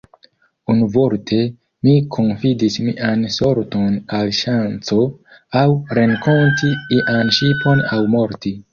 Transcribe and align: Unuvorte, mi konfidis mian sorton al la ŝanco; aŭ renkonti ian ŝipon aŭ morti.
Unuvorte, 0.73 1.37
mi 1.87 1.93
konfidis 2.15 2.79
mian 2.87 3.27
sorton 3.37 4.01
al 4.21 4.25
la 4.31 4.35
ŝanco; 4.41 5.01
aŭ 5.63 5.69
renkonti 6.01 6.75
ian 7.01 7.35
ŝipon 7.41 7.89
aŭ 7.97 8.05
morti. 8.21 8.61